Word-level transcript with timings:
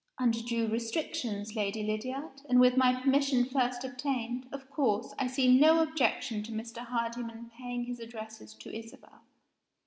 "Under 0.17 0.41
due 0.41 0.67
restrictions, 0.67 1.55
Lady 1.55 1.83
Lydiard, 1.83 2.41
and 2.49 2.59
with 2.59 2.75
my 2.75 2.99
permission 2.99 3.45
first 3.45 3.83
obtained, 3.85 4.47
of 4.51 4.67
course, 4.67 5.13
I 5.19 5.27
see 5.27 5.59
no 5.59 5.83
objection 5.83 6.41
to 6.41 6.51
Mr. 6.51 6.79
Hardyman 6.79 7.51
paying 7.55 7.83
his 7.83 7.99
addresses 7.99 8.55
to 8.55 8.75
Isabel." 8.75 9.21